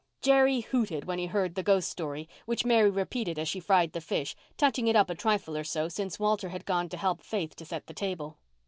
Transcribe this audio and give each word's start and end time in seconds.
Jerry 0.23 0.61
hooted 0.61 1.05
when 1.05 1.19
he 1.19 1.27
heard 1.27 1.53
the 1.53 1.61
ghost 1.61 1.87
story—which 1.91 2.65
Mary 2.65 2.89
repeated 2.89 3.37
as 3.37 3.47
she 3.47 3.59
fried 3.59 3.93
the 3.93 4.01
fish, 4.01 4.35
touching 4.57 4.87
it 4.87 4.95
up 4.95 5.11
a 5.11 5.13
trifle 5.13 5.55
or 5.55 5.63
so, 5.63 5.89
since 5.89 6.17
Walter 6.17 6.49
had 6.49 6.65
gone 6.65 6.89
to 6.89 6.97
help 6.97 7.21
Faith 7.21 7.55
to 7.57 7.65
set 7.65 7.85
the 7.85 7.93
table. 7.93 8.39